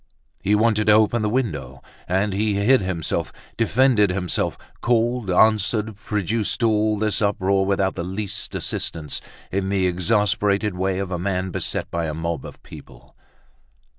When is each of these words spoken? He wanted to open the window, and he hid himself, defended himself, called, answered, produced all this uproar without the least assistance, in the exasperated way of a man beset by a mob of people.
He 0.41 0.55
wanted 0.55 0.85
to 0.85 0.93
open 0.93 1.21
the 1.21 1.29
window, 1.29 1.83
and 2.07 2.33
he 2.33 2.55
hid 2.55 2.81
himself, 2.81 3.31
defended 3.55 4.09
himself, 4.09 4.57
called, 4.81 5.29
answered, 5.29 5.95
produced 5.95 6.63
all 6.63 6.97
this 6.97 7.21
uproar 7.21 7.67
without 7.67 7.93
the 7.93 8.03
least 8.03 8.55
assistance, 8.55 9.21
in 9.51 9.69
the 9.69 9.85
exasperated 9.85 10.75
way 10.75 10.97
of 10.97 11.11
a 11.11 11.19
man 11.19 11.51
beset 11.51 11.91
by 11.91 12.07
a 12.07 12.15
mob 12.15 12.45
of 12.45 12.63
people. 12.63 13.15